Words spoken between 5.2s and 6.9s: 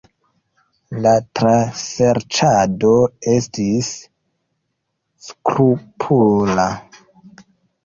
skrupula.